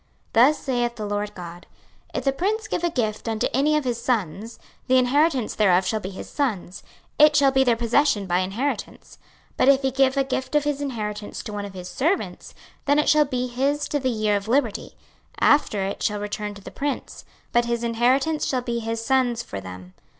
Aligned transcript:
26:046:016 0.33 0.33
Thus 0.33 0.57
saith 0.57 0.95
the 0.95 1.05
Lord 1.05 1.35
GOD; 1.35 1.67
If 2.15 2.23
the 2.23 2.33
prince 2.33 2.67
give 2.67 2.83
a 2.83 2.89
gift 2.89 3.27
unto 3.27 3.45
any 3.53 3.77
of 3.77 3.83
his 3.83 4.01
sons, 4.01 4.57
the 4.87 4.97
inheritance 4.97 5.53
thereof 5.53 5.85
shall 5.85 5.99
be 5.99 6.09
his 6.09 6.27
sons'; 6.27 6.81
it 7.19 7.35
shall 7.35 7.51
be 7.51 7.63
their 7.63 7.75
possession 7.75 8.25
by 8.25 8.39
inheritance. 8.39 9.19
26:046:017 9.57 9.57
But 9.57 9.69
if 9.69 9.81
he 9.83 9.91
give 9.91 10.17
a 10.17 10.23
gift 10.23 10.55
of 10.55 10.63
his 10.63 10.81
inheritance 10.81 11.43
to 11.43 11.53
one 11.53 11.65
of 11.65 11.75
his 11.75 11.87
servants, 11.87 12.55
then 12.85 12.97
it 12.97 13.09
shall 13.09 13.25
be 13.25 13.45
his 13.45 13.87
to 13.89 13.99
the 13.99 14.09
year 14.09 14.35
of 14.35 14.47
liberty; 14.47 14.95
after 15.39 15.83
it 15.85 16.01
shall 16.01 16.19
return 16.19 16.55
to 16.55 16.63
the 16.63 16.71
prince: 16.71 17.23
but 17.51 17.65
his 17.65 17.83
inheritance 17.83 18.43
shall 18.47 18.61
be 18.63 18.79
his 18.79 19.05
sons' 19.05 19.43
for 19.43 19.61
them. 19.61 19.93